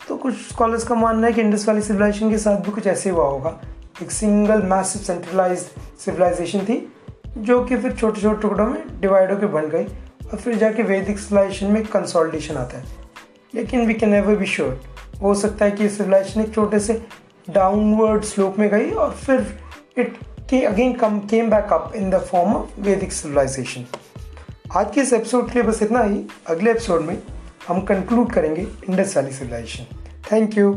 [0.08, 3.10] तो कुछ स्कॉलर्स का मानना है कि इंडस वाली सिविलाइजेशन के साथ भी कुछ ऐसे
[3.10, 3.60] हुआ होगा।
[4.04, 5.60] एक सिंगल मैसिव सेंट्रलाइज
[6.00, 6.78] सिविलाइजेशन थी,
[7.38, 11.20] जो कि फिर छोटे छोटे टुकड़ों में डिवाइड होकर बन गई, और फिर जाके वैदिक
[11.20, 12.84] सिविलाइजेशन में कंसोलिडेशन आता है।
[13.54, 14.82] लेकिन we can never be sure
[15.22, 17.02] हो सकता है कि सिविलाइजेशन एक छोटे से
[17.50, 19.48] डाउनवर्ड स्लोप में गई और फिर
[19.98, 20.18] इट
[20.50, 23.86] के again come came back up in the form of Vedic civilisation
[24.76, 27.18] आज के इस एपिसोड के लिए बस इतना ही। अगले एपिसोड में
[27.68, 29.96] हम कंक्लूड करेंगे Indus valley civilisation
[30.32, 30.72] thank you